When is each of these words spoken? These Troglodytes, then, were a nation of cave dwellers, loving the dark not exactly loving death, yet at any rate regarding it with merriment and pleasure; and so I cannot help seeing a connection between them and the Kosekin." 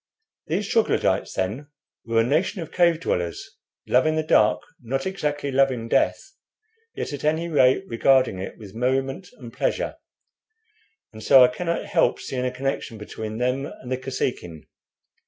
These 0.47 0.67
Troglodytes, 0.67 1.35
then, 1.35 1.67
were 2.05 2.21
a 2.21 2.23
nation 2.23 2.59
of 2.63 2.71
cave 2.71 2.99
dwellers, 2.99 3.55
loving 3.87 4.15
the 4.15 4.23
dark 4.23 4.63
not 4.81 5.05
exactly 5.05 5.51
loving 5.51 5.87
death, 5.87 6.19
yet 6.95 7.13
at 7.13 7.23
any 7.23 7.47
rate 7.49 7.83
regarding 7.87 8.39
it 8.39 8.57
with 8.57 8.73
merriment 8.73 9.27
and 9.37 9.53
pleasure; 9.53 9.97
and 11.13 11.21
so 11.21 11.43
I 11.43 11.49
cannot 11.49 11.85
help 11.85 12.19
seeing 12.19 12.43
a 12.45 12.49
connection 12.51 12.97
between 12.97 13.37
them 13.37 13.67
and 13.67 13.91
the 13.91 13.97
Kosekin." 13.99 14.63